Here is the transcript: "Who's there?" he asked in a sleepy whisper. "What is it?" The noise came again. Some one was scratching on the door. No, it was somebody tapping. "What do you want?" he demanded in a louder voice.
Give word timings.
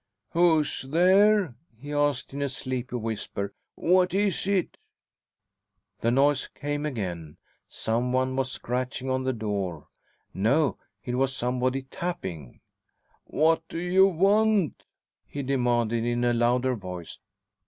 "Who's 0.31 0.81
there?" 0.89 1.53
he 1.77 1.93
asked 1.93 2.33
in 2.33 2.41
a 2.41 2.49
sleepy 2.49 2.95
whisper. 2.95 3.53
"What 3.75 4.15
is 4.15 4.47
it?" 4.47 4.77
The 5.99 6.09
noise 6.09 6.47
came 6.47 6.87
again. 6.87 7.37
Some 7.69 8.11
one 8.11 8.35
was 8.35 8.51
scratching 8.51 9.11
on 9.11 9.25
the 9.25 9.31
door. 9.33 9.89
No, 10.33 10.79
it 11.05 11.13
was 11.13 11.35
somebody 11.35 11.83
tapping. 11.83 12.61
"What 13.25 13.61
do 13.67 13.77
you 13.77 14.07
want?" 14.07 14.85
he 15.27 15.43
demanded 15.43 16.03
in 16.03 16.23
a 16.23 16.33
louder 16.33 16.73
voice. 16.75 17.19